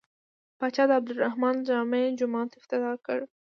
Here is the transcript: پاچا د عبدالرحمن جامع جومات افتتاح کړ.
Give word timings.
پاچا 0.57 0.83
د 0.87 0.91
عبدالرحمن 0.99 1.55
جامع 1.67 2.03
جومات 2.19 2.49
افتتاح 2.59 2.95
کړ. 3.05 3.19